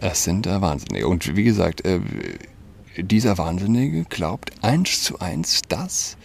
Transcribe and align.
Es 0.00 0.24
sind 0.24 0.46
äh, 0.46 0.60
Wahnsinnige. 0.60 1.08
Und 1.08 1.36
wie 1.36 1.44
gesagt, 1.44 1.84
äh, 1.86 2.00
dieser 2.98 3.38
Wahnsinnige 3.38 4.04
glaubt 4.04 4.52
eins 4.62 5.02
zu 5.02 5.18
eins 5.20 5.62
das, 5.68 6.16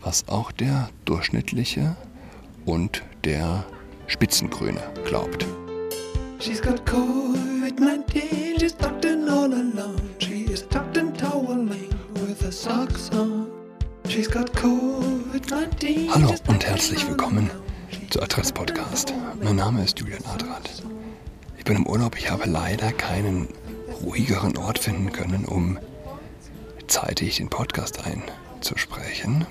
was 0.00 0.28
auch 0.28 0.52
der 0.52 0.90
durchschnittliche 1.04 1.96
und 2.66 3.02
der 3.24 3.64
Spitzengrüne 4.06 4.80
glaubt. 5.04 5.46
She's 6.38 6.62
got 6.62 6.84
COVID-19, 6.86 8.60
she's 8.60 8.76
tucked 8.76 9.04
in 9.04 9.28
all 9.28 9.52
alone. 9.52 10.00
She 10.18 10.44
is 10.44 10.66
tucked 10.68 10.96
in 10.96 11.12
toweling 11.14 11.90
with 12.14 12.40
her 12.42 12.52
socks 12.52 13.10
on. 13.12 13.46
She's 14.08 14.30
got 14.30 14.52
COVID-19. 14.54 16.10
Hallo 16.14 16.34
und 16.46 16.64
herzlich 16.64 17.06
willkommen 17.08 17.50
zu 18.10 18.22
Adress 18.22 18.52
Podcast. 18.52 19.12
Mein 19.42 19.56
Name 19.56 19.82
ist 19.82 19.98
Julian 19.98 20.24
Adrat. 20.26 20.70
Ich 21.68 21.74
bin 21.74 21.84
im 21.84 21.86
Urlaub, 21.86 22.16
ich 22.16 22.30
habe 22.30 22.48
leider 22.48 22.92
keinen 22.92 23.46
ruhigeren 24.02 24.56
Ort 24.56 24.78
finden 24.78 25.12
können, 25.12 25.44
um 25.44 25.78
zeitig 26.86 27.36
den 27.36 27.50
Podcast 27.50 28.00
einzusprechen. 28.06 29.44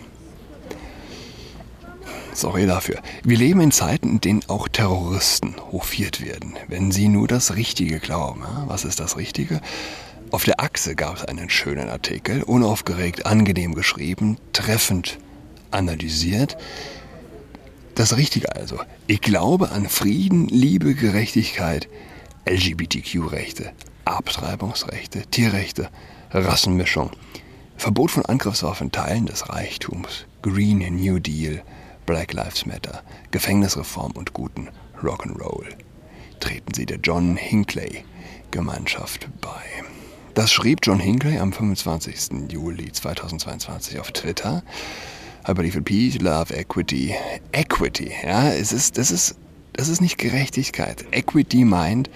Sorry 2.34 2.66
dafür. 2.66 3.04
Wir 3.24 3.38
leben 3.38 3.62
in 3.62 3.72
Zeiten, 3.72 4.10
in 4.10 4.22
denen 4.22 4.42
auch 4.48 4.68
Terroristen 4.68 5.58
hofiert 5.72 6.26
werden, 6.26 6.56
wenn 6.68 6.92
sie 6.92 7.08
nur 7.08 7.28
das 7.28 7.56
Richtige 7.56 8.00
glauben. 8.00 8.42
Was 8.66 8.84
ist 8.84 9.00
das 9.00 9.16
Richtige? 9.16 9.62
Auf 10.32 10.44
der 10.44 10.60
Achse 10.60 10.96
gab 10.96 11.18
es 11.18 11.26
einen 11.26 11.52
schönen 11.52 11.88
Artikel, 11.88 12.42
unaufgeregt, 12.42 13.28
angenehm 13.28 13.76
geschrieben, 13.76 14.40
treffend 14.54 15.20
analysiert. 15.70 16.58
Das 17.94 18.18
Richtige 18.18 18.56
also. 18.56 18.80
Ich 19.06 19.22
glaube 19.22 19.72
an 19.72 19.90
Frieden, 19.90 20.48
Liebe, 20.48 20.94
Gerechtigkeit, 20.94 21.88
LGBTQ-Rechte, 22.48 23.74
Abtreibungsrechte, 24.06 25.24
Tierrechte, 25.28 25.90
Rassenmischung, 26.32 27.12
Verbot 27.76 28.12
von 28.12 28.26
Angriffswaffen, 28.26 28.92
Teilen 28.92 29.26
des 29.26 29.50
Reichtums, 29.50 30.26
Green 30.42 30.80
New 30.96 31.20
Deal, 31.20 31.62
Black 32.06 32.34
Lives 32.34 32.66
Matter, 32.66 33.04
Gefängnisreform 33.32 34.14
und 34.14 34.34
guten 34.34 34.70
Rock'n'Roll. 35.04 35.76
Treten 36.40 36.74
Sie 36.74 36.86
der 36.86 37.00
John 37.00 37.36
Hinckley 37.36 38.06
Gemeinschaft 38.52 39.28
bei. 39.42 39.64
Das 40.34 40.52
schrieb 40.52 40.80
John 40.84 41.00
Hinckley 41.00 41.40
am 41.40 41.52
25. 41.52 42.50
Juli 42.52 42.92
2022 42.92 44.00
auf 44.00 44.12
Twitter. 44.12 44.64
I 45.48 45.54
believe 45.54 45.78
in 45.78 45.84
peace, 45.84 46.20
love, 46.20 46.54
equity. 46.54 47.16
Equity, 47.52 48.12
ja, 48.24 48.52
es 48.54 48.72
ist, 48.72 48.98
das 48.98 49.12
ist, 49.12 49.36
das 49.74 49.90
ist 49.90 50.02
nicht 50.02 50.18
Gerechtigkeit. 50.18 51.06
Equity 51.12 51.66
meint 51.66 52.10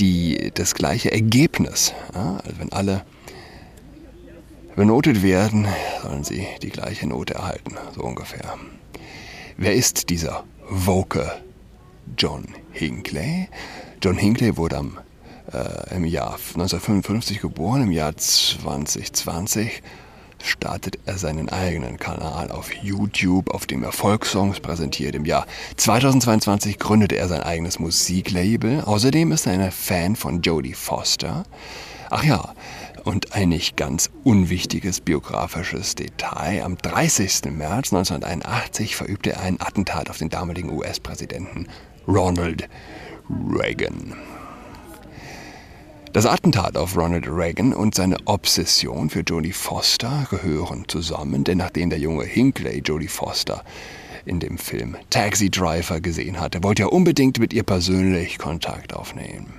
die, 0.00 0.50
das 0.54 0.74
gleiche 0.74 1.12
Ergebnis. 1.12 1.94
Ja? 2.14 2.38
Also 2.44 2.58
wenn 2.58 2.72
alle 2.72 3.04
benotet 4.76 5.22
werden, 5.22 5.66
sollen 6.02 6.24
sie 6.24 6.46
die 6.62 6.70
gleiche 6.70 7.06
Note 7.06 7.34
erhalten, 7.34 7.76
so 7.94 8.02
ungefähr. 8.02 8.56
Wer 9.56 9.74
ist 9.74 10.10
dieser 10.10 10.44
Woke 10.68 11.32
John 12.18 12.46
Hinckley? 12.72 13.48
John 14.02 14.18
Hinckley 14.18 14.56
wurde 14.56 14.76
am, 14.76 14.98
äh, 15.52 15.96
im 15.96 16.04
Jahr 16.04 16.34
1955 16.34 17.40
geboren, 17.40 17.82
im 17.82 17.90
Jahr 17.90 18.16
2020 18.16 19.82
startet 20.46 20.98
er 21.06 21.18
seinen 21.18 21.48
eigenen 21.48 21.98
Kanal 21.98 22.50
auf 22.50 22.72
YouTube, 22.74 23.50
auf 23.50 23.66
dem 23.66 23.82
er 23.82 23.92
Folksongs 23.92 24.60
präsentiert. 24.60 25.14
Im 25.14 25.24
Jahr 25.24 25.46
2022 25.76 26.78
gründete 26.78 27.16
er 27.16 27.28
sein 27.28 27.42
eigenes 27.42 27.78
Musiklabel. 27.78 28.82
Außerdem 28.82 29.32
ist 29.32 29.46
er 29.46 29.52
ein 29.52 29.72
Fan 29.72 30.16
von 30.16 30.42
Jodie 30.42 30.74
Foster. 30.74 31.44
Ach 32.10 32.22
ja, 32.22 32.54
und 33.04 33.34
ein 33.34 33.48
nicht 33.48 33.76
ganz 33.76 34.10
unwichtiges 34.24 35.00
biografisches 35.00 35.94
Detail. 35.94 36.62
Am 36.64 36.76
30. 36.76 37.52
März 37.52 37.92
1981 37.92 38.96
verübte 38.96 39.32
er 39.32 39.40
ein 39.40 39.60
Attentat 39.60 40.10
auf 40.10 40.18
den 40.18 40.28
damaligen 40.28 40.70
US-Präsidenten 40.70 41.68
Ronald 42.08 42.68
Reagan. 43.28 44.14
Das 46.16 46.24
Attentat 46.24 46.78
auf 46.78 46.96
Ronald 46.96 47.28
Reagan 47.28 47.74
und 47.74 47.94
seine 47.94 48.16
Obsession 48.24 49.10
für 49.10 49.20
Jodie 49.20 49.52
Foster 49.52 50.26
gehören 50.30 50.84
zusammen, 50.88 51.44
denn 51.44 51.58
nachdem 51.58 51.90
der 51.90 51.98
junge 51.98 52.24
Hinckley 52.24 52.78
Jodie 52.78 53.06
Foster 53.06 53.62
in 54.24 54.40
dem 54.40 54.56
Film 54.56 54.96
Taxi 55.10 55.50
Driver 55.50 56.00
gesehen 56.00 56.40
hatte, 56.40 56.62
wollte 56.62 56.84
er 56.84 56.92
unbedingt 56.94 57.38
mit 57.38 57.52
ihr 57.52 57.64
persönlich 57.64 58.38
Kontakt 58.38 58.94
aufnehmen. 58.94 59.52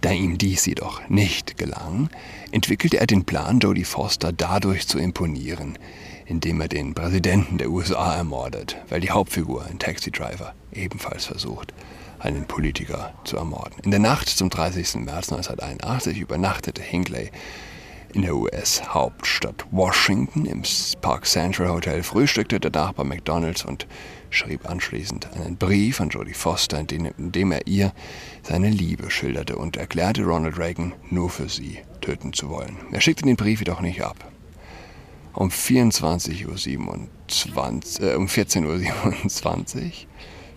Da 0.00 0.12
ihm 0.12 0.38
dies 0.38 0.64
jedoch 0.64 1.06
nicht 1.10 1.58
gelang, 1.58 2.08
entwickelte 2.50 3.00
er 3.00 3.06
den 3.06 3.26
Plan, 3.26 3.58
Jodie 3.58 3.84
Foster 3.84 4.32
dadurch 4.32 4.88
zu 4.88 4.98
imponieren, 4.98 5.76
indem 6.24 6.62
er 6.62 6.68
den 6.68 6.94
Präsidenten 6.94 7.58
der 7.58 7.68
USA 7.68 8.16
ermordet, 8.16 8.78
weil 8.88 9.02
die 9.02 9.10
Hauptfigur 9.10 9.66
in 9.70 9.78
Taxi 9.78 10.10
Driver 10.10 10.54
ebenfalls 10.72 11.26
versucht, 11.26 11.74
einen 12.18 12.46
Politiker 12.46 13.14
zu 13.24 13.36
ermorden. 13.36 13.74
In 13.82 13.90
der 13.90 14.00
Nacht 14.00 14.28
zum 14.28 14.50
30. 14.50 14.96
März 15.04 15.30
1981 15.32 16.18
übernachtete 16.18 16.82
Hinckley 16.82 17.30
in 18.14 18.22
der 18.22 18.34
US-Hauptstadt 18.34 19.66
Washington 19.70 20.46
im 20.46 20.62
Park 21.00 21.26
Central 21.26 21.68
Hotel, 21.68 22.02
frühstückte 22.02 22.58
danach 22.58 22.92
bei 22.92 23.04
McDonald's 23.04 23.64
und 23.64 23.86
schrieb 24.30 24.68
anschließend 24.68 25.28
einen 25.34 25.56
Brief 25.56 26.00
an 26.00 26.08
Jodie 26.08 26.34
Foster, 26.34 26.78
in 26.78 27.12
dem, 27.32 27.52
er 27.52 27.66
ihr 27.66 27.92
seine 28.42 28.70
Liebe 28.70 29.10
schilderte 29.10 29.56
und 29.56 29.76
erklärte, 29.76 30.24
Ronald 30.24 30.58
Reagan 30.58 30.94
nur 31.10 31.30
für 31.30 31.48
sie 31.48 31.78
töten 32.00 32.32
zu 32.32 32.48
wollen. 32.48 32.76
Er 32.92 33.00
schickte 33.00 33.24
den 33.24 33.36
Brief 33.36 33.60
jedoch 33.60 33.80
nicht 33.80 34.02
ab. 34.02 34.16
Um 35.34 35.50
24.27 35.50 36.46
Uhr, 36.46 38.10
äh, 38.10 38.14
um 38.16 38.26
14.27 38.26 39.76
Uhr 39.76 39.90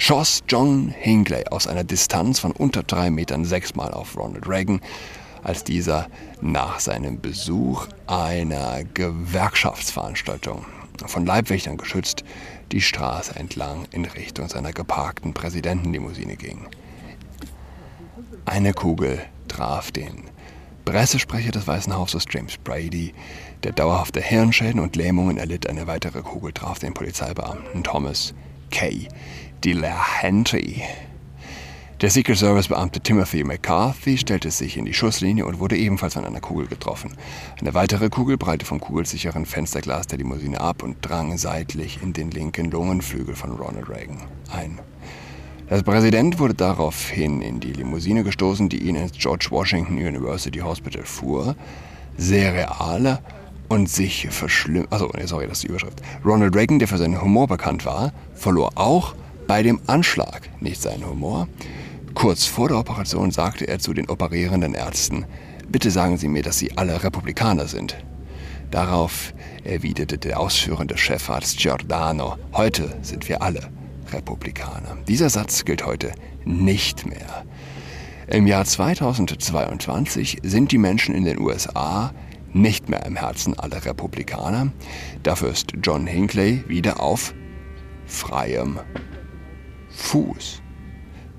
schoss 0.02 0.42
John 0.48 0.90
Hinckley 0.90 1.44
aus 1.52 1.68
einer 1.68 1.84
Distanz 1.84 2.40
von 2.40 2.54
unter 2.54 2.82
drei 2.82 3.12
Metern 3.12 3.46
sechsmal 3.46 3.92
auf 3.92 4.18
Ronald 4.18 4.48
Reagan, 4.48 4.82
als 5.44 5.64
dieser 5.64 6.08
nach 6.42 6.80
seinem 6.80 7.22
Besuch 7.22 7.86
einer 8.08 8.84
Gewerkschaftsveranstaltung 8.84 10.66
von 11.06 11.26
Leibwächtern 11.28 11.78
geschützt 11.78 12.24
die 12.72 12.82
Straße 12.82 13.36
entlang 13.36 13.86
in 13.92 14.06
Richtung 14.06 14.50
seiner 14.50 14.74
geparkten 14.74 15.36
Präsidentenlimousine 15.36 16.36
ging. 16.36 16.68
Eine 18.46 18.74
Kugel 18.74 19.20
traf 19.48 19.92
den 19.92 20.24
Pressesprecher 20.84 21.52
des 21.52 21.68
Weißen 21.68 21.96
Hauses 21.96 22.26
James 22.28 22.58
Brady, 22.58 23.14
der 23.62 23.74
dauerhafte 23.74 24.20
Hirnschäden 24.20 24.80
und 24.80 24.96
Lähmungen 24.96 25.38
erlitt. 25.38 25.70
Eine 25.70 25.86
weitere 25.86 26.24
Kugel 26.24 26.54
traf 26.54 26.80
den 26.80 26.96
Polizeibeamten 26.96 27.84
Thomas 27.84 28.34
K. 28.72 29.08
Delahanty. 29.64 30.82
Der 32.02 32.10
Secret 32.10 32.38
Service 32.38 32.68
Beamte 32.68 33.00
Timothy 33.00 33.44
McCarthy 33.44 34.18
stellte 34.18 34.50
sich 34.50 34.76
in 34.76 34.86
die 34.86 34.94
Schusslinie 34.94 35.46
und 35.46 35.60
wurde 35.60 35.78
ebenfalls 35.78 36.16
von 36.16 36.26
einer 36.26 36.40
Kugel 36.40 36.66
getroffen. 36.66 37.12
Eine 37.60 37.76
weitere 37.76 38.10
Kugel 38.10 38.40
prallte 38.40 38.66
vom 38.66 38.80
kugelsicheren 38.80 39.46
Fensterglas 39.46 40.08
der 40.08 40.18
Limousine 40.18 40.60
ab 40.60 40.82
und 40.82 40.98
drang 41.02 41.38
seitlich 41.38 42.00
in 42.02 42.14
den 42.14 42.32
linken 42.32 42.72
Lungenflügel 42.72 43.36
von 43.36 43.52
Ronald 43.52 43.88
Reagan 43.88 44.18
ein. 44.52 44.80
Der 45.70 45.84
Präsident 45.84 46.40
wurde 46.40 46.56
daraufhin 46.56 47.42
in 47.42 47.60
die 47.60 47.74
Limousine 47.74 48.24
gestoßen, 48.24 48.68
die 48.68 48.80
ihn 48.80 48.96
ins 48.96 49.12
George 49.12 49.48
Washington 49.52 49.94
University 49.94 50.60
Hospital 50.60 51.04
fuhr. 51.04 51.56
Sehr 52.18 52.54
reale 52.54 53.20
und 53.72 53.90
sich 53.90 54.28
verschlimm... 54.30 54.86
Also, 54.90 55.10
sorry, 55.24 55.48
das 55.48 55.60
ist 55.60 55.64
die 55.64 55.68
Überschrift. 55.68 56.02
Ronald 56.26 56.54
Reagan, 56.54 56.80
der 56.80 56.90
für 56.90 56.98
seinen 56.98 57.22
Humor 57.22 57.48
bekannt 57.48 57.86
war, 57.86 58.12
verlor 58.36 58.74
auch 58.76 59.16
bei 59.48 59.64
dem 59.64 59.80
Anschlag 59.88 60.50
nicht 60.60 60.82
seinen 60.82 61.08
Humor. 61.08 61.48
Kurz 62.14 62.46
vor 62.46 62.68
der 62.68 62.78
Operation 62.78 63.32
sagte 63.32 63.70
er 63.70 63.80
zu 63.80 63.94
den 63.94 64.10
operierenden 64.10 64.74
Ärzten, 64.74 65.26
bitte 65.70 65.90
sagen 65.90 66.18
Sie 66.18 66.28
mir, 66.28 66.44
dass 66.44 66.60
Sie 66.60 66.78
alle 66.78 67.02
Republikaner 67.02 67.70
sind. 67.70 67.96
Darauf 68.72 69.34
erwiderte 69.64 70.18
der 70.18 70.42
ausführende 70.42 70.98
Chefarzt 70.98 71.58
Giordano, 71.58 72.36
heute 72.52 72.98
sind 73.02 73.30
wir 73.30 73.42
alle 73.42 73.70
Republikaner. 74.12 74.98
Dieser 75.08 75.30
Satz 75.30 75.64
gilt 75.64 75.86
heute 75.86 76.12
nicht 76.44 77.06
mehr. 77.06 77.46
Im 78.28 78.48
Jahr 78.48 78.66
2022 78.66 80.40
sind 80.44 80.74
die 80.74 80.78
Menschen 80.78 81.16
in 81.16 81.24
den 81.24 81.40
USA 81.40 82.12
nicht 82.54 82.90
mehr 82.90 83.06
im 83.06 83.16
Herzen 83.16 83.58
aller 83.58 83.84
Republikaner. 83.86 84.72
Dafür 85.24 85.50
ist 85.50 85.74
John 85.82 86.08
Hinckley 86.08 86.64
wieder 86.68 87.00
auf 87.00 87.34
freiem 88.06 88.80
Fuß. 89.90 90.62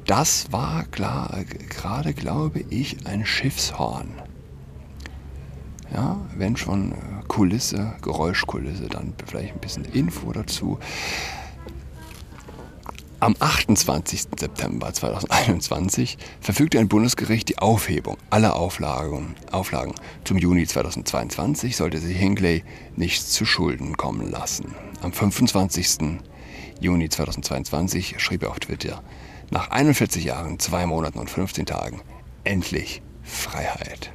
Das 0.06 0.50
war 0.50 0.84
klar, 0.84 1.44
gerade, 1.68 2.12
glaube 2.12 2.64
ich, 2.70 3.06
ein 3.06 3.24
Schiffshorn. 3.24 4.08
Ja, 5.92 6.18
wenn 6.36 6.56
schon 6.56 6.94
Kulisse, 7.28 7.94
Geräuschkulisse, 8.02 8.88
dann 8.88 9.12
vielleicht 9.26 9.54
ein 9.54 9.60
bisschen 9.60 9.84
Info 9.84 10.32
dazu. 10.32 10.78
Am 13.22 13.36
28. 13.38 14.22
September 14.36 14.92
2021 14.92 16.18
verfügte 16.40 16.80
ein 16.80 16.88
Bundesgericht 16.88 17.48
die 17.48 17.58
Aufhebung 17.58 18.16
aller 18.30 18.56
Auflagen. 18.56 19.36
Auflagen. 19.52 19.94
Zum 20.24 20.38
Juni 20.38 20.66
2022 20.66 21.76
sollte 21.76 21.98
sich 21.98 22.16
Hinckley 22.16 22.64
nichts 22.96 23.30
zu 23.30 23.44
Schulden 23.44 23.96
kommen 23.96 24.28
lassen. 24.28 24.74
Am 25.02 25.12
25. 25.12 26.18
Juni 26.80 27.08
2022 27.08 28.16
schrieb 28.18 28.42
er 28.42 28.50
auf 28.50 28.58
Twitter, 28.58 29.04
nach 29.50 29.70
41 29.70 30.24
Jahren, 30.24 30.58
zwei 30.58 30.84
Monaten 30.86 31.20
und 31.20 31.30
15 31.30 31.64
Tagen, 31.64 32.00
endlich 32.42 33.02
Freiheit. 33.22 34.10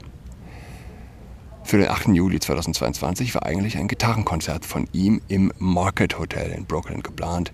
Für 1.64 1.78
den 1.78 1.88
8. 1.88 2.10
Juli 2.10 2.42
2022 2.42 3.34
war 3.36 3.46
eigentlich 3.46 3.78
ein 3.78 3.88
Gitarrenkonzert 3.88 4.66
von 4.66 4.90
ihm 4.92 5.22
im 5.30 5.54
Market 5.60 6.20
Hotel 6.20 6.52
in 6.52 6.66
Brooklyn 6.66 7.04
geplant, 7.04 7.54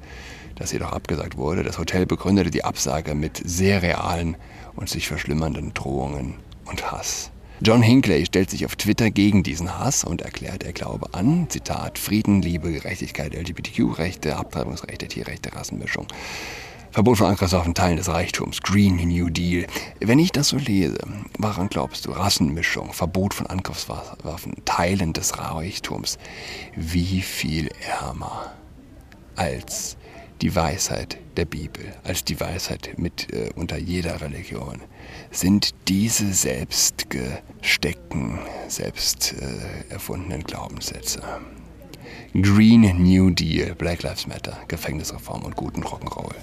das 0.63 0.71
jedoch 0.71 0.94
abgesagt 0.94 1.38
wurde. 1.38 1.63
Das 1.63 1.77
Hotel 1.77 2.06
begründete 2.06 2.50
die 2.50 2.63
Absage 2.63 3.15
mit 3.15 3.42
sehr 3.44 3.81
realen 3.81 4.38
und 4.75 4.89
sich 4.89 5.07
verschlimmernden 5.07 5.74
Drohungen 5.74 6.36
und 6.65 6.92
Hass. 6.92 7.31
John 7.62 7.81
Hinckley 7.81 8.25
stellt 8.25 8.50
sich 8.50 8.65
auf 8.65 8.75
Twitter 8.75 9.12
gegen 9.12 9.44
diesen 9.44 9.77
Hass 9.77 10.04
und 10.04 10.21
erklärt, 10.21 10.63
er 10.63 10.74
glaube 10.74 11.13
an, 11.13 11.48
Zitat, 11.50 12.00
Frieden, 12.00 12.42
Liebe, 12.42 12.71
Gerechtigkeit, 12.71 13.36
LGBTQ-Rechte, 13.36 14.36
Abtreibungsrechte, 14.38 15.07
Tierrechte, 15.07 15.54
Rassenmischung. 15.54 16.07
Verbot 16.92 17.18
von 17.18 17.27
Angriffs 17.27 17.54
auf 17.54 17.68
Teilen 17.74 17.98
des 17.98 18.07
Reichtums, 18.07 18.62
Green 18.62 18.95
New 18.95 19.30
Deal. 19.30 19.65
Wenn 20.00 20.19
ich 20.19 20.31
das 20.31 20.50
so 20.50 20.57
lese, 20.57 21.00
woran 21.39 21.68
glaubst 21.68 22.06
du? 22.06 22.12
Rassenmischung, 22.12 22.94
Verbot 22.94 23.33
von 23.33 23.48
Angriffswaffen, 23.48 24.63
Teilen 24.63 25.12
des 25.12 25.38
Reichtums. 25.38 26.18
Wie 26.75 27.21
viel 27.21 27.69
ärmer 28.01 28.54
als 29.36 29.98
die 30.41 30.56
Weisheit 30.56 31.18
der 31.38 31.45
Bibel, 31.45 31.85
als 32.03 32.24
die 32.24 32.39
Weisheit 32.39 32.97
mit 32.97 33.33
äh, 33.33 33.50
unter 33.56 33.77
jeder 33.77 34.21
Religion, 34.21 34.81
sind 35.31 35.74
diese 35.88 36.33
selbst 36.33 37.07
gesteckten, 37.09 38.39
selbst 38.68 39.33
äh, 39.33 39.91
erfundenen 39.94 40.44
Glaubenssätze. 40.44 41.21
Green 42.33 42.81
New 43.03 43.30
Deal, 43.30 43.75
Black 43.75 44.03
Lives 44.03 44.27
Matter, 44.27 44.57
Gefängnisreform 44.68 45.44
und 45.44 45.56
guten 45.56 45.83
Rock'n'Roll. 45.83 46.36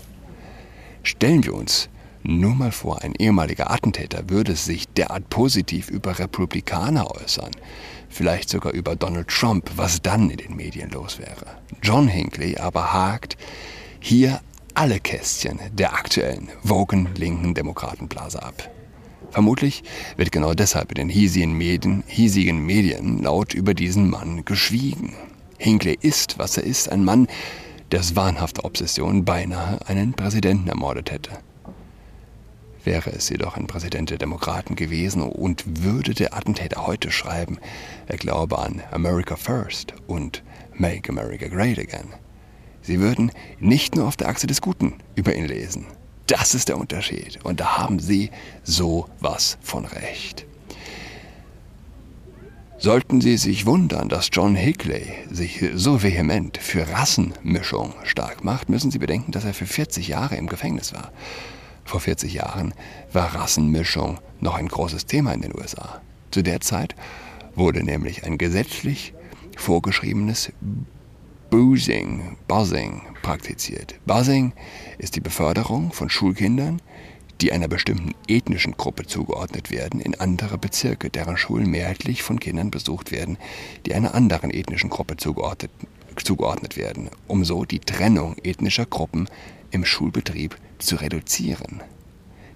Stellen 1.02 1.44
wir 1.44 1.54
uns 1.54 1.88
nur 2.22 2.54
mal 2.54 2.70
vor, 2.70 3.02
ein 3.02 3.14
ehemaliger 3.18 3.70
Attentäter 3.70 4.28
würde 4.28 4.54
sich 4.54 4.88
derart 4.88 5.30
positiv 5.30 5.88
über 5.88 6.18
Republikaner 6.18 7.10
äußern, 7.10 7.50
vielleicht 8.10 8.50
sogar 8.50 8.72
über 8.72 8.94
Donald 8.94 9.28
Trump, 9.28 9.70
was 9.76 10.02
dann 10.02 10.28
in 10.28 10.36
den 10.36 10.54
Medien 10.54 10.90
los 10.90 11.18
wäre. 11.18 11.46
John 11.82 12.08
Hinckley 12.08 12.58
aber 12.58 12.92
hakt 12.92 13.38
hier 14.00 14.40
alle 14.74 14.98
Kästchen 14.98 15.60
der 15.72 15.92
aktuellen, 15.92 16.48
woken 16.62 17.08
linken 17.14 17.54
Demokratenblase 17.54 18.42
ab. 18.42 18.70
Vermutlich 19.30 19.84
wird 20.16 20.32
genau 20.32 20.54
deshalb 20.54 20.90
in 20.90 20.96
den 20.96 21.08
hiesigen 21.08 21.52
Medien, 21.52 22.02
hiesigen 22.06 22.64
Medien 22.64 23.22
laut 23.22 23.54
über 23.54 23.74
diesen 23.74 24.10
Mann 24.10 24.44
geschwiegen. 24.44 25.14
Hinckley 25.58 25.96
ist, 26.00 26.38
was 26.38 26.56
er 26.56 26.64
ist, 26.64 26.90
ein 26.90 27.04
Mann, 27.04 27.28
dessen 27.92 28.16
wahnhafte 28.16 28.64
Obsession 28.64 29.24
beinahe 29.24 29.86
einen 29.86 30.14
Präsidenten 30.14 30.68
ermordet 30.68 31.10
hätte. 31.10 31.30
Wäre 32.82 33.10
es 33.10 33.28
jedoch 33.28 33.56
ein 33.56 33.66
Präsident 33.66 34.08
der 34.10 34.18
Demokraten 34.18 34.74
gewesen 34.74 35.22
und 35.22 35.84
würde 35.84 36.14
der 36.14 36.34
Attentäter 36.34 36.86
heute 36.86 37.10
schreiben, 37.10 37.58
er 38.06 38.16
glaube 38.16 38.58
an 38.58 38.82
America 38.90 39.36
First 39.36 39.92
und 40.06 40.42
Make 40.74 41.10
America 41.10 41.46
Great 41.48 41.78
Again. 41.78 42.14
Sie 42.90 42.98
würden 42.98 43.30
nicht 43.60 43.94
nur 43.94 44.08
auf 44.08 44.16
der 44.16 44.28
Achse 44.28 44.48
des 44.48 44.60
Guten 44.60 44.94
über 45.14 45.32
ihn 45.32 45.46
lesen. 45.46 45.86
Das 46.26 46.56
ist 46.56 46.68
der 46.68 46.76
Unterschied. 46.76 47.38
Und 47.44 47.60
da 47.60 47.78
haben 47.78 48.00
Sie 48.00 48.32
so 48.64 49.08
was 49.20 49.58
von 49.60 49.84
Recht. 49.84 50.44
Sollten 52.78 53.20
Sie 53.20 53.36
sich 53.36 53.64
wundern, 53.64 54.08
dass 54.08 54.30
John 54.32 54.56
Hickley 54.56 55.06
sich 55.30 55.64
so 55.72 56.02
vehement 56.02 56.58
für 56.58 56.88
Rassenmischung 56.88 57.94
stark 58.02 58.42
macht, 58.42 58.68
müssen 58.68 58.90
Sie 58.90 58.98
bedenken, 58.98 59.30
dass 59.30 59.44
er 59.44 59.54
für 59.54 59.66
40 59.66 60.08
Jahre 60.08 60.34
im 60.34 60.48
Gefängnis 60.48 60.92
war. 60.92 61.12
Vor 61.84 62.00
40 62.00 62.34
Jahren 62.34 62.74
war 63.12 63.36
Rassenmischung 63.36 64.18
noch 64.40 64.56
ein 64.56 64.66
großes 64.66 65.06
Thema 65.06 65.32
in 65.32 65.42
den 65.42 65.56
USA. 65.56 66.00
Zu 66.32 66.42
der 66.42 66.60
Zeit 66.60 66.96
wurde 67.54 67.84
nämlich 67.84 68.24
ein 68.24 68.36
gesetzlich 68.36 69.14
vorgeschriebenes 69.56 70.50
Boozing, 71.50 72.36
Buzzing 72.46 73.02
praktiziert. 73.22 73.96
Buzzing 74.06 74.52
ist 74.98 75.16
die 75.16 75.20
Beförderung 75.20 75.92
von 75.92 76.08
Schulkindern 76.08 76.80
die 77.40 77.52
einer 77.52 77.68
bestimmten 77.68 78.14
ethnischen 78.28 78.76
Gruppe 78.76 79.06
zugeordnet 79.06 79.70
werden, 79.70 80.00
in 80.00 80.14
andere 80.14 80.58
Bezirke, 80.58 81.10
deren 81.10 81.36
Schulen 81.36 81.70
mehrheitlich 81.70 82.22
von 82.22 82.38
Kindern 82.38 82.70
besucht 82.70 83.12
werden, 83.12 83.38
die 83.86 83.94
einer 83.94 84.14
anderen 84.14 84.50
ethnischen 84.50 84.90
Gruppe 84.90 85.16
zugeordnet, 85.16 85.70
zugeordnet 86.22 86.76
werden, 86.76 87.10
um 87.26 87.44
so 87.44 87.64
die 87.64 87.80
Trennung 87.80 88.36
ethnischer 88.42 88.86
Gruppen 88.86 89.28
im 89.70 89.84
Schulbetrieb 89.84 90.56
zu 90.78 90.96
reduzieren. 90.96 91.82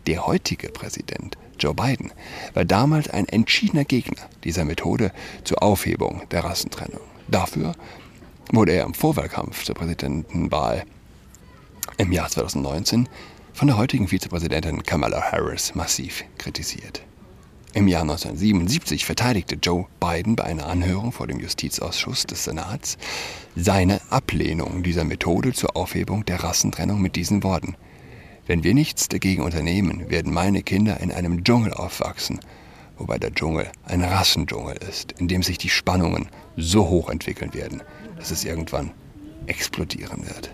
Der 0.06 0.26
heutige 0.26 0.69
Präsident 0.69 1.38
Joe 1.58 1.75
Biden 1.75 2.12
war 2.52 2.64
damals 2.64 3.08
ein 3.08 3.26
entschiedener 3.26 3.85
Gegner 3.85 4.29
dieser 4.43 4.64
Methode 4.64 5.12
zur 5.44 5.62
Aufhebung 5.62 6.23
der 6.31 6.44
Rassentrennung. 6.44 7.00
Dafür 7.29 7.75
wurde 8.52 8.73
er 8.73 8.85
im 8.85 8.94
Vorwahlkampf 8.94 9.64
zur 9.64 9.75
Präsidentenwahl 9.75 10.85
im 11.99 12.12
Jahr 12.12 12.29
2019 12.29 13.08
von 13.52 13.69
der 13.69 13.76
heutigen 13.76 14.08
Vizepräsidentin 14.08 14.82
Kamala 14.82 15.32
Harris 15.32 15.75
massiv 15.75 16.25
kritisiert. 16.38 17.02
Im 17.73 17.88
Jahr 17.88 18.02
1977 18.02 19.05
verteidigte 19.05 19.56
Joe 19.56 19.87
Biden 19.99 20.37
bei 20.37 20.44
einer 20.44 20.67
Anhörung 20.67 21.11
vor 21.11 21.26
dem 21.26 21.41
Justizausschuss 21.41 22.25
des 22.25 22.44
Senats 22.44 22.99
seine 23.56 24.00
Ablehnung 24.11 24.85
dieser 24.85 25.02
Methode 25.02 25.52
zur 25.52 25.76
Aufhebung 25.76 26.25
der 26.25 26.43
Rassentrennung 26.43 27.02
mit 27.02 27.17
diesen 27.17 27.43
Worten. 27.43 27.76
Wenn 28.47 28.62
wir 28.62 28.75
nichts 28.75 29.08
dagegen 29.08 29.43
unternehmen, 29.43 30.08
werden 30.08 30.32
meine 30.32 30.62
Kinder 30.62 31.00
in 31.00 31.11
einem 31.11 31.43
Dschungel 31.43 31.73
aufwachsen, 31.73 32.38
wobei 32.99 33.19
der 33.19 33.35
Dschungel 33.35 33.70
ein 33.85 34.02
Rassendschungel 34.02 34.76
ist, 34.88 35.12
in 35.12 35.29
dem 35.29 35.43
sich 35.43 35.58
die 35.58 35.70
Spannungen 35.70 36.29
so 36.56 36.88
hoch 36.88 37.11
entwickeln 37.11 37.55
werden, 37.55 37.82
dass 38.17 38.31
es 38.31 38.44
irgendwann 38.44 38.93
explodieren 39.46 40.26
wird. 40.26 40.50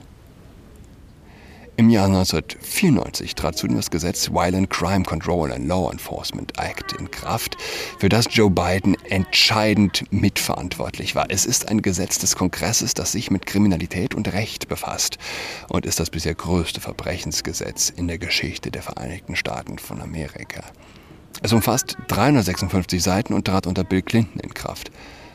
Im 1.81 1.89
Jahr 1.89 2.09
1994 2.09 3.35
trat 3.35 3.57
zudem 3.57 3.77
das 3.77 3.91
Gesetz 3.91 4.31
Violent 4.31 4.69
Crime 4.69 5.03
Control 5.03 5.51
and 5.51 5.67
Law 5.67 5.91
Enforcement 5.91 6.53
Act 6.59 6.93
in 6.93 7.11
Kraft, 7.11 7.57
für 7.99 8.11
das 8.11 8.27
Joe 8.29 8.51
Biden 8.51 8.97
entscheidend 9.07 10.05
mitverantwortlich 10.11 11.15
war. 11.15 11.31
Es 11.31 11.47
ist 11.47 11.69
ein 11.69 11.81
Gesetz 11.81 12.19
des 12.19 12.37
Kongresses, 12.37 12.93
das 12.93 13.13
sich 13.13 13.31
mit 13.31 13.47
Kriminalität 13.47 14.15
und 14.15 14.31
Recht 14.31 14.69
befasst 14.69 15.17
und 15.71 15.87
ist 15.87 15.99
das 15.99 16.11
bisher 16.11 16.35
größte 16.35 16.83
Verbrechensgesetz 16.83 17.89
in 17.89 18.09
der 18.09 18.19
Geschichte 18.19 18.71
der 18.71 18.83
Vereinigten 18.83 19.35
Staaten 19.35 19.79
von 19.79 20.03
Amerika. 20.03 20.63
Es 21.43 21.55
umfasst 21.55 21.97
356 22.09 23.03
Seiten 23.03 23.33
und 23.33 23.47
trat 23.47 23.67
unter 23.67 23.83
Bill 23.83 24.03
Clinton 24.03 24.41
in 24.41 24.53
Kraft. 24.53 24.91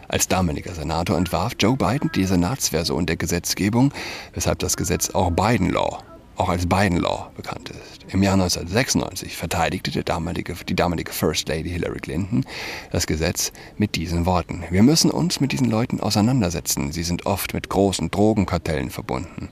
Als 0.08 0.28
damaliger 0.28 0.74
Senator 0.74 1.18
entwarf 1.18 1.54
Joe 1.60 1.76
Biden 1.76 2.12
die 2.14 2.26
Senatsversion 2.26 3.08
der 3.08 3.16
Gesetzgebung, 3.16 3.92
weshalb 4.34 4.60
das 4.60 4.78
Gesetz 4.78 5.10
auch 5.10 5.32
Biden 5.32 5.72
Law 5.72 6.04
auch 6.38 6.50
als 6.50 6.68
Biden 6.68 6.98
Law 6.98 7.32
bekannt 7.36 7.70
ist. 7.70 8.06
Im 8.10 8.22
Jahr 8.22 8.34
1996 8.34 9.36
verteidigte 9.36 10.04
damalige, 10.04 10.54
die 10.68 10.76
damalige 10.76 11.12
First 11.12 11.48
Lady 11.48 11.70
Hillary 11.70 12.00
Clinton 12.00 12.46
das 12.92 13.08
Gesetz 13.08 13.52
mit 13.78 13.96
diesen 13.96 14.26
Worten. 14.26 14.64
Wir 14.70 14.84
müssen 14.84 15.12
uns 15.12 15.40
mit 15.40 15.52
diesen 15.52 15.70
Leuten 15.70 16.00
auseinandersetzen. 16.00 16.92
Sie 16.92 17.04
sind 17.04 17.26
oft 17.26 17.54
mit 17.54 17.70
großen 17.70 18.12
Drogenkartellen 18.12 18.90
verbunden. 18.90 19.50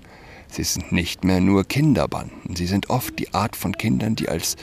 Sie 0.53 0.63
sind 0.63 0.91
nicht 0.91 1.23
mehr 1.23 1.41
nur 1.41 1.63
Kinderbanden. 1.63 2.55
Sie 2.55 2.67
sind 2.67 2.91
oft 2.91 3.17
die 3.17 3.33
Art 3.33 3.55
von 3.55 3.75
Kindern, 3.75 4.15
die 4.15 4.29
als 4.29 4.55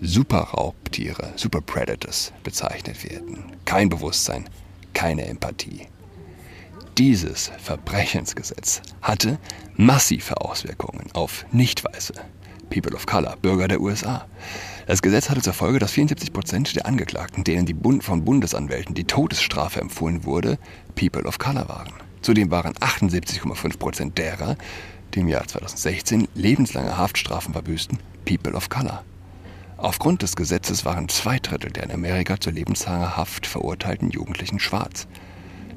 Superraubtiere, 0.00 1.32
Super 1.34 1.60
Predators 1.60 2.32
bezeichnet 2.44 3.02
werden. 3.10 3.42
Kein 3.64 3.88
Bewusstsein, 3.88 4.48
keine 4.94 5.26
Empathie. 5.26 5.88
Dieses 6.96 7.50
Verbrechensgesetz 7.58 8.82
hatte 9.00 9.40
massive 9.74 10.40
Auswirkungen 10.40 11.10
auf 11.12 11.44
Nicht-Weiße, 11.50 12.14
People 12.70 12.94
of 12.94 13.06
Color, 13.06 13.36
Bürger 13.42 13.66
der 13.66 13.80
USA. 13.80 14.28
Das 14.86 15.02
Gesetz 15.02 15.28
hatte 15.28 15.42
zur 15.42 15.54
Folge, 15.54 15.80
dass 15.80 15.90
74 15.90 16.32
Prozent 16.32 16.76
der 16.76 16.86
Angeklagten, 16.86 17.42
denen 17.42 17.66
die 17.66 17.74
Bund 17.74 18.04
von 18.04 18.24
Bundesanwälten 18.24 18.94
die 18.94 19.08
Todesstrafe 19.08 19.80
empfohlen 19.80 20.22
wurde, 20.22 20.60
People 20.94 21.24
of 21.24 21.38
Color 21.38 21.68
waren. 21.68 21.92
Zudem 22.22 22.52
waren 22.52 22.74
78,5 22.74 23.78
Prozent 23.78 24.16
derer, 24.16 24.56
die 25.14 25.20
im 25.20 25.28
Jahr 25.28 25.46
2016 25.46 26.28
lebenslange 26.34 26.96
Haftstrafen 26.96 27.52
verbüßten, 27.52 27.98
People 28.24 28.54
of 28.54 28.68
Color. 28.68 29.04
Aufgrund 29.76 30.22
des 30.22 30.36
Gesetzes 30.36 30.84
waren 30.84 31.08
zwei 31.08 31.38
Drittel 31.38 31.70
der 31.70 31.84
in 31.84 31.90
Amerika 31.90 32.38
zur 32.38 32.52
lebenslanger 32.52 33.16
Haft 33.16 33.46
verurteilten 33.46 34.10
Jugendlichen 34.10 34.60
schwarz. 34.60 35.08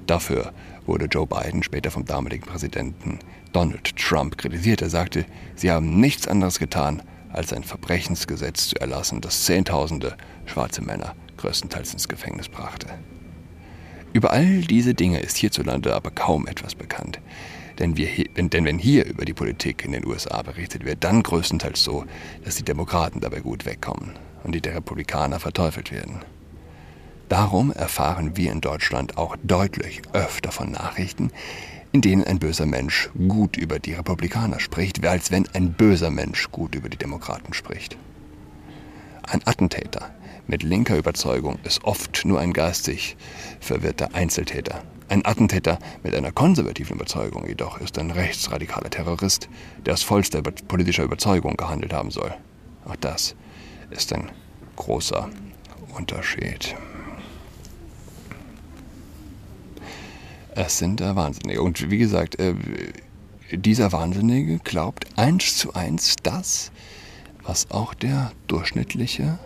Dafür 0.06 0.54
wurde 0.86 1.06
Joe 1.06 1.26
Biden 1.26 1.64
später 1.64 1.90
vom 1.90 2.06
damaligen 2.06 2.46
Präsidenten 2.46 3.20
Donald 3.52 3.96
Trump 3.96 4.38
kritisiert. 4.38 4.82
Er 4.82 4.90
sagte, 4.90 5.26
sie 5.56 5.72
haben 5.72 6.00
nichts 6.00 6.28
anderes 6.28 6.60
getan, 6.60 7.02
als 7.34 7.52
ein 7.52 7.64
Verbrechensgesetz 7.64 8.70
zu 8.70 8.76
erlassen, 8.78 9.22
das 9.22 9.46
Zehntausende 9.46 10.16
schwarze 10.46 10.82
Männer 10.82 11.16
größtenteils 11.38 11.94
ins 11.94 12.08
Gefängnis 12.08 12.48
brachte. 12.48 12.88
Über 14.14 14.32
all 14.32 14.62
diese 14.62 14.94
Dinge 14.94 15.20
ist 15.20 15.36
hierzulande 15.38 15.94
aber 15.94 16.12
kaum 16.12 16.48
etwas 16.48 16.76
bekannt. 16.76 17.20
Denn, 17.80 17.98
wir, 17.98 18.08
denn 18.36 18.66
wenn 18.66 18.80
hier 18.80 19.06
über 19.06 19.26
die 19.26 19.34
Politik 19.34 19.84
in 19.84 19.92
den 19.92 20.06
USA 20.06 20.42
berichtet 20.42 20.86
wird, 20.86 21.04
dann 21.04 21.24
größtenteils 21.24 21.84
so, 21.84 22.06
dass 22.44 22.56
die 22.56 22.64
Demokraten 22.64 23.20
dabei 23.20 23.42
gut 23.42 23.66
wegkommen 23.66 24.12
und 24.44 24.54
die 24.54 24.62
der 24.62 24.76
Republikaner 24.76 25.40
verteufelt 25.40 25.92
werden. 25.92 26.22
Darum 27.28 27.72
erfahren 27.72 28.38
wir 28.38 28.52
in 28.52 28.62
Deutschland 28.62 29.18
auch 29.18 29.36
deutlich 29.44 30.04
öfter 30.14 30.52
von 30.52 30.72
Nachrichten, 30.72 31.32
in 31.92 32.02
denen 32.02 32.24
ein 32.24 32.40
böser 32.40 32.66
Mensch 32.66 33.10
gut 33.28 33.58
über 33.58 33.80
die 33.80 33.94
Republikaner 33.94 34.60
spricht, 34.60 35.06
als 35.06 35.32
wenn 35.32 35.48
ein 35.54 35.74
böser 35.74 36.12
Mensch 36.12 36.52
gut 36.52 36.76
über 36.76 36.90
die 36.90 36.98
Demokraten 36.98 37.54
spricht. 37.54 37.98
Ein 39.24 39.42
Attentäter 39.46 40.15
mit 40.48 40.64
linker 40.64 40.98
Überzeugung 40.98 41.60
ist 41.64 41.84
oft 41.84 42.26
nur 42.26 42.40
ein 42.40 42.54
geistig 42.54 43.18
verwirrter 43.60 44.14
Einzeltäter. 44.14 44.84
Ein 45.08 45.26
Attentäter 45.26 45.78
mit 46.04 46.16
einer 46.16 46.32
konservativen 46.32 46.96
Überzeugung 46.96 47.48
jedoch 47.48 47.80
ist 47.80 47.98
ein 48.00 48.12
rechtsradikaler 48.12 48.90
Terrorist, 48.90 49.50
der 49.86 49.94
aus 49.94 50.04
vollster 50.04 50.42
politischer 50.42 51.04
Überzeugung 51.04 51.58
gehandelt 51.58 51.94
haben 51.94 52.12
soll. 52.12 52.34
Auch 52.86 52.96
das 52.96 53.36
ist 53.92 54.14
ein 54.14 54.32
großer 54.76 55.30
Unterschied. 55.96 56.76
Es 60.56 60.78
sind 60.78 61.02
äh, 61.02 61.16
Wahnsinnige. 61.16 61.62
Und 61.62 61.90
wie 61.92 61.98
gesagt, 61.98 62.40
äh, 62.40 62.56
dieser 63.52 63.92
Wahnsinnige 63.92 64.60
glaubt 64.60 65.06
eins 65.18 65.58
zu 65.58 65.74
eins 65.74 66.16
das, 66.24 66.72
was 67.44 67.70
auch 67.72 67.94
der 67.94 68.32
durchschnittliche 68.48 69.38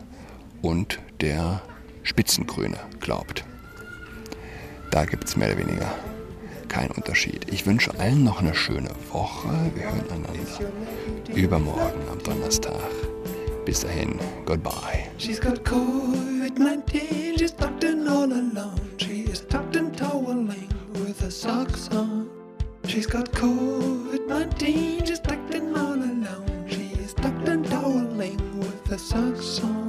und 0.62 1.00
der 1.22 1.62
Spitzengrüne 2.04 2.78
glaubt. 3.00 3.44
Da 4.92 5.06
gibt 5.06 5.26
es 5.26 5.36
mehr 5.36 5.50
oder 5.50 5.60
weniger 5.60 5.94
keinen 6.68 6.92
Unterschied. 6.92 7.48
Ich 7.52 7.66
wünsche 7.66 7.92
allen 8.00 8.24
noch 8.24 8.42
eine 8.42 8.56
schöne 8.56 8.90
Woche. 9.12 9.50
Wir 9.76 9.86
hören 9.86 10.10
einander 10.10 11.36
übermorgen 11.36 12.02
am 12.12 12.22
Donnerstag. 12.24 12.80
Bis 13.66 13.82
dahin, 13.82 14.20
goodbye. 14.46 15.06
She's 15.18 15.40
got 15.40 15.64
COVID-19, 15.64 17.38
she's 17.38 17.52
tucked 17.56 17.84
in 17.84 18.08
all 18.08 18.32
alone. 18.32 18.80
She 18.98 19.24
is 19.24 19.46
tucked 19.48 19.76
in 19.76 19.92
toweling 19.92 20.70
with 20.94 21.20
her 21.22 21.32
socks 21.32 21.90
on. 21.92 22.30
She's 22.88 23.06
got 23.06 23.32
COVID-19, 23.32 25.06
she's 25.06 25.20
tucked 25.20 25.54
in 25.54 25.76
all 25.76 25.94
alone. 25.94 26.66
She 26.68 26.94
is 27.00 27.14
tucked 27.14 27.48
in 27.48 27.64
toweling 27.64 28.40
with 28.60 28.88
her 28.88 28.98
socks 28.98 29.60
on. 29.64 29.89